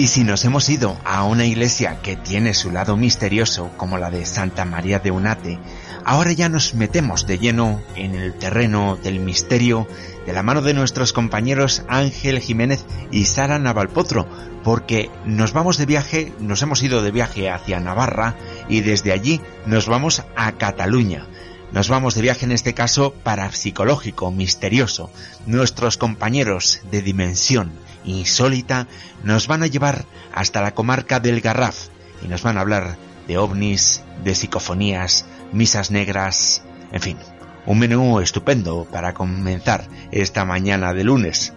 [0.04, 4.12] Y si nos hemos ido a una iglesia que tiene su lado misterioso, como la
[4.12, 5.60] de Santa María de Unate,
[6.04, 9.88] ahora ya nos metemos de lleno en el terreno del misterio
[10.26, 14.28] de la mano de nuestros compañeros Ángel Jiménez y Sara Navalpotro,
[14.62, 18.36] porque nos vamos de viaje, nos hemos ido de viaje hacia Navarra
[18.68, 21.28] y desde allí nos vamos a Cataluña.
[21.72, 25.10] Nos vamos de viaje en este caso parapsicológico, misterioso.
[25.48, 27.72] Nuestros compañeros de dimensión
[28.06, 28.88] insólita
[29.24, 31.88] nos van a llevar hasta la comarca del Garraf
[32.24, 32.98] y nos van a hablar
[33.28, 37.18] de ovnis, de psicofonías, misas negras, en fin,
[37.66, 41.54] un menú estupendo para comenzar esta mañana de lunes.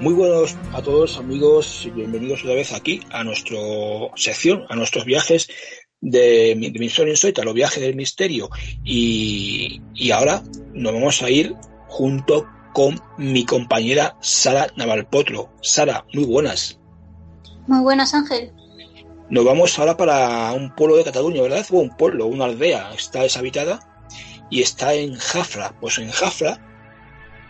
[0.00, 3.58] Muy buenos a todos amigos y bienvenidos otra vez aquí a nuestra
[4.14, 5.48] sección, a nuestros viajes
[6.00, 8.50] de Dimensión Insólita, los viajes del misterio.
[8.84, 10.42] Y, y ahora
[10.74, 11.54] nos vamos a ir
[11.88, 12.46] junto
[12.76, 15.48] con mi compañera Sara Navalpotro.
[15.62, 16.78] Sara, muy buenas.
[17.66, 18.52] Muy buenas, Ángel.
[19.30, 21.64] Nos vamos ahora para un pueblo de Cataluña, ¿verdad?
[21.70, 23.80] O un pueblo, una aldea, está deshabitada
[24.50, 25.74] y está en Jafra.
[25.80, 26.60] Pues en Jafra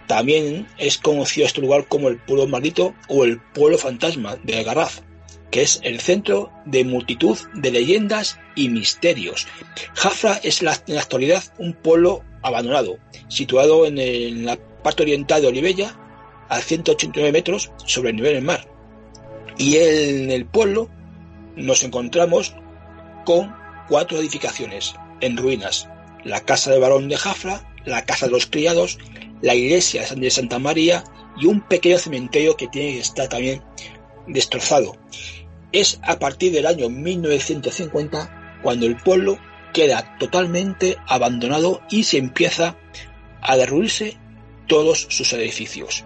[0.07, 5.01] también es conocido este lugar como el pueblo maldito o el pueblo fantasma de Garraf,
[5.51, 9.49] que es el centro de multitud de leyendas y misterios.
[9.95, 14.57] Jafra es en la actualidad un pueblo abandonado, situado en, en la
[14.87, 15.99] parte oriental de Olivella,
[16.49, 18.69] a 189 metros sobre el nivel del mar.
[19.59, 20.89] Y en el pueblo
[21.57, 22.55] nos encontramos
[23.25, 23.53] con
[23.89, 25.89] cuatro edificaciones en ruinas.
[26.23, 28.99] La casa del barón de Jafra, la casa de los criados,
[29.43, 31.03] la iglesia de Santa María
[31.37, 33.65] y un pequeño cementerio que tiene que estar también
[34.29, 34.97] destrozado.
[35.73, 39.37] Es a partir del año 1950 cuando el pueblo
[39.73, 42.77] queda totalmente abandonado y se empieza
[43.43, 44.17] a derruirse
[44.67, 46.05] todos sus edificios.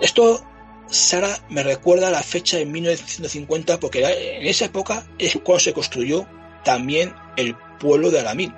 [0.00, 0.44] Esto,
[0.88, 5.72] Sara, me recuerda a la fecha de 1950 porque en esa época es cuando se
[5.72, 6.26] construyó
[6.64, 8.54] también el pueblo de Aramín.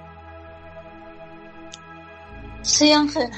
[2.62, 3.30] Sí, Ángel.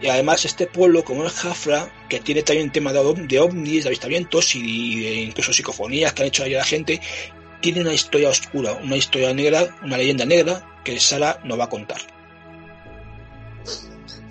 [0.00, 4.54] Y además este pueblo, como es Jafra, que tiene también tema de, ovnis, de avistamientos
[4.54, 7.00] y de incluso psicofonías que han hecho ahí la gente,
[7.60, 11.68] tiene una historia oscura, una historia negra, una leyenda negra que Sara nos va a
[11.68, 12.15] contar.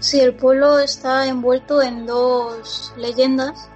[0.06, 3.72] Sí, el pueblo está envuelto en dos leyendas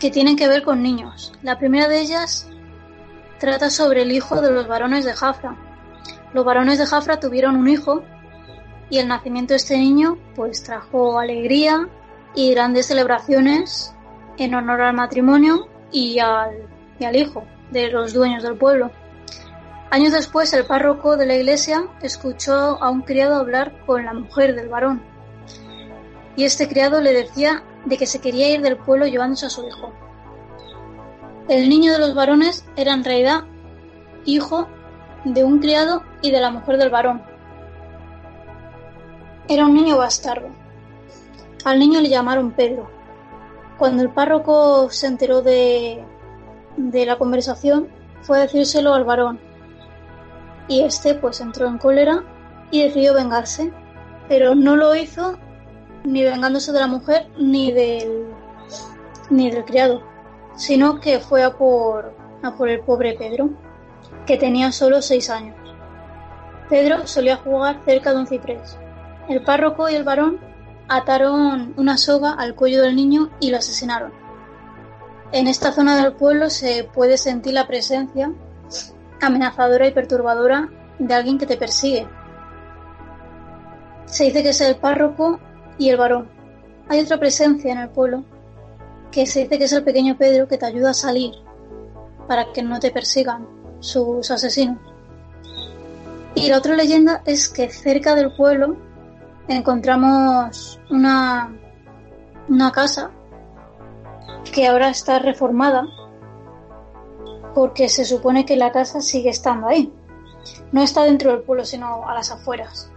[0.00, 1.32] que tienen que ver con niños.
[1.44, 2.48] La primera de ellas
[3.38, 5.56] trata sobre el hijo de los varones de Jafra.
[6.32, 8.02] Los varones de Jafra tuvieron un hijo
[8.90, 11.88] y el nacimiento de este niño pues trajo alegría
[12.34, 13.94] y grandes celebraciones
[14.36, 16.66] en honor al matrimonio y al,
[16.98, 18.90] y al hijo de los dueños del pueblo.
[19.92, 24.54] Años después, el párroco de la iglesia escuchó a un criado hablar con la mujer
[24.54, 25.02] del varón.
[26.36, 29.66] Y este criado le decía de que se quería ir del pueblo llevándose a su
[29.66, 29.92] hijo.
[31.48, 33.42] El niño de los varones era en realidad
[34.24, 34.68] hijo
[35.24, 37.22] de un criado y de la mujer del varón.
[39.48, 40.50] Era un niño bastardo.
[41.64, 42.88] Al niño le llamaron Pedro.
[43.76, 46.04] Cuando el párroco se enteró de,
[46.76, 47.88] de la conversación,
[48.22, 49.49] fue a decírselo al varón
[50.70, 52.22] y este pues entró en cólera
[52.70, 53.72] y decidió vengarse,
[54.28, 55.36] pero no lo hizo
[56.04, 58.28] ni vengándose de la mujer ni del
[59.30, 60.00] ni del criado,
[60.54, 63.50] sino que fue a por a por el pobre Pedro,
[64.26, 65.56] que tenía solo seis años.
[66.68, 68.78] Pedro solía jugar cerca de un ciprés.
[69.28, 70.38] El párroco y el varón
[70.88, 74.12] ataron una soga al cuello del niño y lo asesinaron.
[75.32, 78.32] En esta zona del pueblo se puede sentir la presencia
[79.20, 80.68] amenazadora y perturbadora
[80.98, 82.06] de alguien que te persigue.
[84.06, 85.40] Se dice que es el párroco
[85.78, 86.28] y el varón.
[86.88, 88.24] Hay otra presencia en el pueblo
[89.10, 91.32] que se dice que es el pequeño Pedro que te ayuda a salir
[92.26, 93.46] para que no te persigan
[93.80, 94.78] sus asesinos.
[96.34, 98.76] Y la otra leyenda es que cerca del pueblo
[99.48, 101.52] encontramos una,
[102.48, 103.10] una casa
[104.52, 105.86] que ahora está reformada
[107.54, 109.92] porque se supone que la casa sigue estando ahí.
[110.72, 112.90] No está dentro del pueblo, sino a las afueras.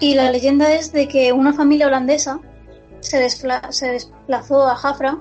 [0.00, 2.40] Y la leyenda es de que una familia holandesa
[3.00, 5.18] se, desplazó a Jafra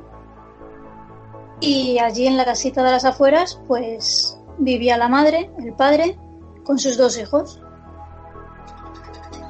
[1.60, 6.18] y allí en la casita de las afueras pues vivía la madre, el padre,
[6.64, 7.60] con sus dos hijos.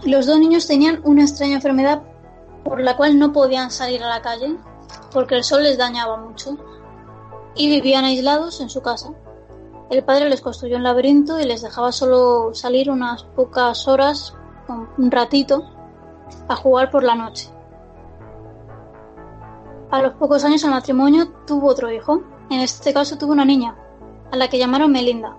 [0.03, 2.03] Los dos niños tenían una extraña enfermedad
[2.63, 4.55] por la cual no podían salir a la calle
[5.11, 6.57] porque el sol les dañaba mucho
[7.57, 9.09] y vivían aislados en su casa.
[9.89, 14.35] El padre les construyó un laberinto y les dejaba solo salir unas pocas horas,
[14.97, 15.63] un ratito,
[16.47, 17.49] a jugar por la noche.
[19.89, 23.75] A los pocos años el matrimonio tuvo otro hijo, en este caso tuvo una niña,
[24.31, 25.37] a la que llamaron Melinda.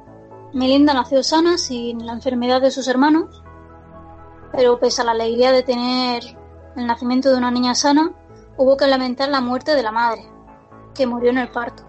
[0.54, 3.42] Melinda nació sana, sin la enfermedad de sus hermanos,
[4.52, 6.22] pero pese a la alegría de tener
[6.74, 8.12] el nacimiento de una niña sana,
[8.56, 10.26] hubo que lamentar la muerte de la madre,
[10.94, 11.87] que murió en el parto.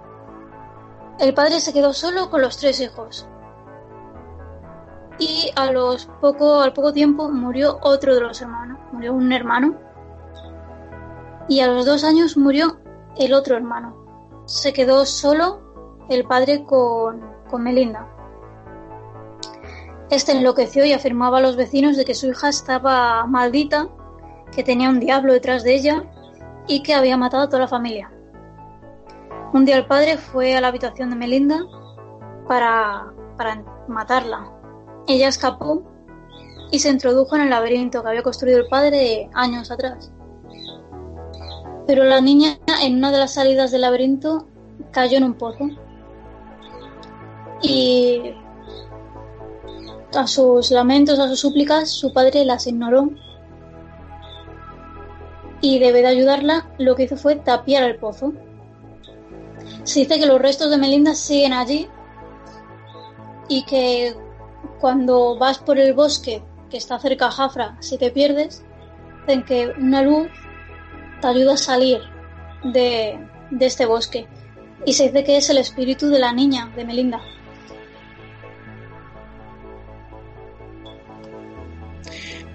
[1.19, 3.27] El padre se quedó solo con los tres hijos.
[5.17, 9.75] Y a los poco, al poco tiempo murió otro de los hermanos, murió un hermano.
[11.49, 12.79] Y a los dos años murió
[13.17, 13.97] el otro hermano.
[14.45, 18.07] Se quedó solo el padre con, con Melinda.
[20.09, 23.89] Este enloqueció y afirmaba a los vecinos de que su hija estaba maldita,
[24.53, 26.03] que tenía un diablo detrás de ella
[26.65, 28.09] y que había matado a toda la familia.
[29.51, 31.65] Un día el padre fue a la habitación de Melinda
[32.47, 34.51] para, para matarla.
[35.07, 35.83] Ella escapó
[36.71, 40.11] y se introdujo en el laberinto que había construido el padre años atrás.
[41.87, 44.47] Pero la niña en una de las salidas del laberinto
[44.91, 45.67] cayó en un pozo.
[47.63, 48.35] Y
[50.15, 53.09] a sus lamentos, a sus súplicas, su padre las ignoró.
[55.61, 58.33] Y debe de ayudarla, lo que hizo fue tapiar el pozo.
[59.83, 61.87] Se dice que los restos de Melinda siguen allí
[63.47, 64.13] y que
[64.79, 68.63] cuando vas por el bosque que está cerca a Jafra, si te pierdes,
[69.21, 70.27] dicen que una luz
[71.21, 71.99] te ayuda a salir
[72.63, 73.19] de,
[73.51, 74.27] de este bosque.
[74.85, 77.21] Y se dice que es el espíritu de la niña, de Melinda.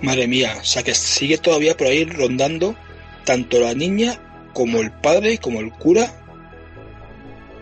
[0.00, 2.74] Madre mía, o sea que sigue todavía por ahí rondando
[3.24, 4.20] tanto la niña
[4.52, 6.23] como el padre, como el cura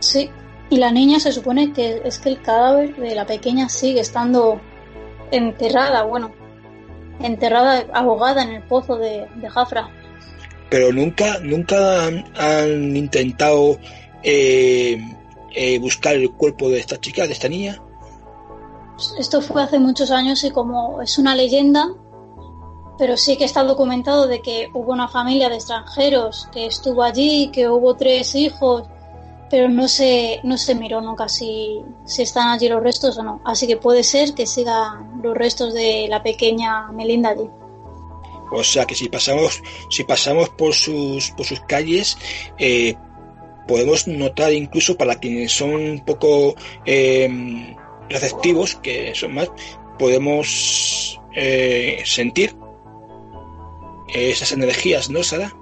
[0.03, 0.29] Sí,
[0.69, 4.61] y la niña se supone que es que el cadáver de la pequeña sigue estando
[5.31, 6.33] enterrada, bueno,
[7.21, 9.89] enterrada, ahogada en el pozo de, Jafra.
[10.71, 13.79] Pero nunca, nunca han, intentado
[14.25, 15.01] eh,
[15.55, 17.81] eh, buscar el cuerpo de esta chica, de esta niña.
[19.21, 21.87] Esto fue hace muchos años y como es una leyenda,
[22.99, 27.53] pero sí que está documentado de que hubo una familia de extranjeros que estuvo allí,
[27.53, 28.89] que hubo tres hijos
[29.53, 33.43] pero no se, no se miró nunca si, si están allí los restos o no.
[33.45, 37.51] Así que puede ser que sigan los restos de la pequeña Melinda allí.
[38.51, 42.17] O sea que si pasamos, si pasamos por sus, por sus calles,
[42.57, 42.95] eh,
[43.69, 46.55] podemos notar incluso para quienes son un poco
[46.87, 47.77] eh,
[48.09, 49.51] receptivos, que son más,
[49.99, 52.57] podemos eh, sentir
[54.09, 55.53] esas energías, ¿no, Sara?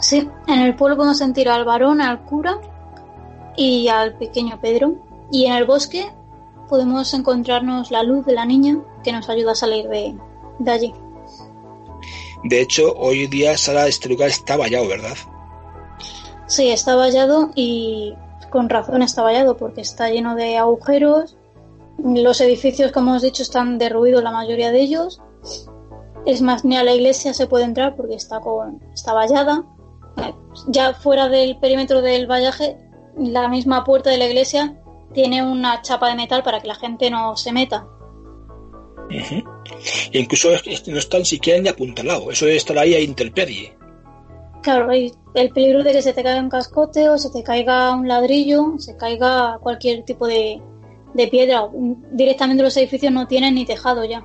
[0.00, 2.60] Sí, en el pueblo podemos sentir al varón, al cura
[3.56, 4.94] y al pequeño Pedro.
[5.30, 6.10] Y en el bosque
[6.68, 10.16] podemos encontrarnos la luz de la niña que nos ayuda a salir de,
[10.58, 10.94] de allí.
[12.44, 15.16] De hecho, hoy día, Sara, este lugar está vallado, ¿verdad?
[16.46, 18.14] Sí, está vallado y
[18.50, 21.36] con razón está vallado porque está lleno de agujeros.
[21.98, 25.20] Los edificios, como hemos dicho, están derruidos la mayoría de ellos.
[26.26, 29.64] Es más, ni a la iglesia se puede entrar porque está, con, está vallada.
[30.66, 32.76] Ya fuera del perímetro del vallaje,
[33.16, 34.76] la misma puerta de la iglesia
[35.12, 37.86] tiene una chapa de metal para que la gente no se meta.
[39.10, 40.50] E incluso
[40.86, 43.76] no están siquiera ni apuntalado, eso debe estar ahí a interpedie.
[44.62, 47.94] Claro, hay el peligro de que se te caiga un cascote o se te caiga
[47.94, 50.60] un ladrillo, se caiga cualquier tipo de,
[51.30, 51.68] piedra.
[52.12, 54.24] Directamente los edificios no tienen ni tejado ya.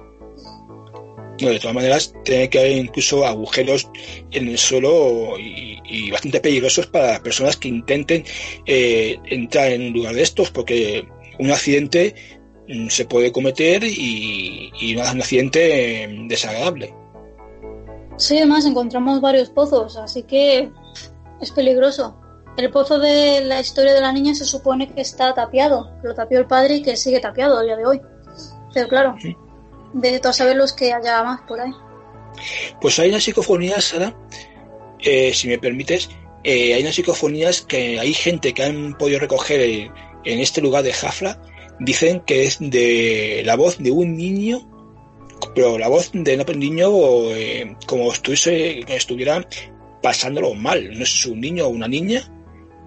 [1.44, 3.90] No, de todas maneras, tiene que haber incluso agujeros
[4.32, 8.24] en el suelo y, bastante peligrosos para personas que intenten
[8.66, 11.06] eh, entrar en un lugar de estos, porque
[11.40, 12.16] un accidente
[12.68, 16.94] mm, se puede cometer y, y un accidente mm, desagradable.
[18.18, 20.72] Sí, además encontramos varios pozos, así que
[21.42, 22.16] es peligroso.
[22.56, 26.40] El pozo de la historia de la niña se supone que está tapiado, lo tapió
[26.40, 28.02] el padre y que sigue tapiado a día de hoy.
[28.74, 29.16] Pero claro,
[29.94, 31.72] de a saber los que haya más por ahí.
[32.82, 34.16] Pues hay unas psicofonías, Sara,
[35.00, 36.10] eh, si me permites,
[36.44, 40.94] eh, hay unas psicofonías que hay gente que han podido recoger en este lugar de
[40.94, 41.42] Jafla,
[41.80, 44.68] dicen que es de la voz de un niño
[45.56, 46.90] pero la voz de un niño
[47.32, 49.46] eh, como estuviese, estuviera
[50.02, 50.98] pasándolo mal.
[50.98, 52.22] No es un niño o una niña,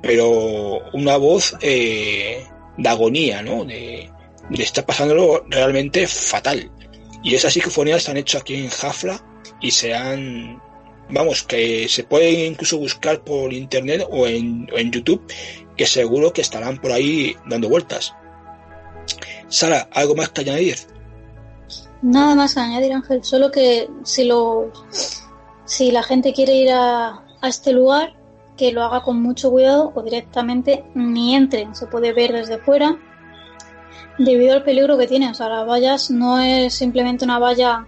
[0.03, 2.45] pero una voz eh,
[2.77, 3.65] de agonía, ¿no?
[3.65, 4.11] De,
[4.51, 6.71] de estar pasándolo realmente fatal.
[7.23, 9.23] Y esas psicofonías se han hecho aquí en Jafla
[9.61, 10.61] y se han,
[11.09, 15.23] vamos, que se puede incluso buscar por internet o en, o en YouTube,
[15.77, 18.15] que seguro que estarán por ahí dando vueltas.
[19.49, 20.77] Sara, ¿algo más que añadir?
[22.03, 24.73] Nada más que añadir, Ángel, solo que si lo
[25.67, 28.15] si la gente quiere ir a, este lugar,
[28.57, 32.99] que lo haga con mucho cuidado o directamente ni entren, se puede ver desde fuera
[34.19, 35.31] debido al peligro que tiene.
[35.31, 37.87] O sea, las vallas no es simplemente una valla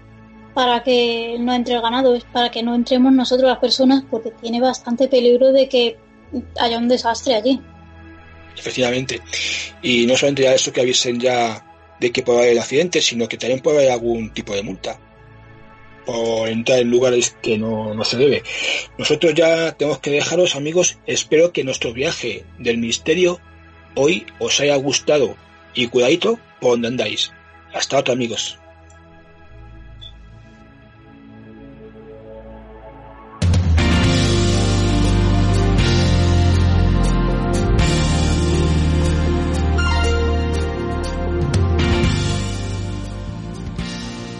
[0.54, 4.32] para que no entre el ganado, es para que no entremos nosotros las personas porque
[4.32, 5.96] tiene bastante peligro de que
[6.58, 7.60] haya un desastre allí.
[8.56, 9.20] Efectivamente.
[9.82, 11.64] Y no solamente ya eso que avisen ya
[12.00, 14.98] de que pueda haber accidentes, sino que también puede haber algún tipo de multa
[16.04, 18.42] por entrar en lugares que no, no se debe.
[18.96, 20.98] Nosotros ya tenemos que dejaros, amigos.
[21.06, 23.40] Espero que nuestro viaje del misterio
[23.94, 25.36] hoy os haya gustado
[25.78, 27.32] y cuidadito por donde andáis.
[27.72, 28.58] Hasta otro, amigos.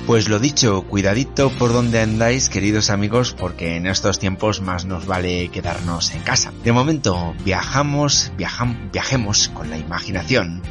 [0.08, 5.04] Pues lo dicho, cuidadito por donde andáis, queridos amigos, porque en estos tiempos más nos
[5.04, 6.50] vale quedarnos en casa.
[6.64, 10.62] De momento, viajamos, viajam, viajemos con la imaginación.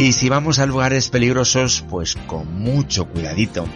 [0.00, 3.66] Y si vamos a lugares peligrosos, pues con mucho cuidadito.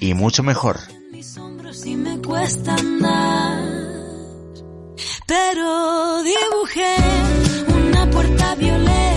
[0.00, 0.80] y mucho mejor.
[5.26, 6.96] Pero dibujé
[7.68, 9.13] una puerta que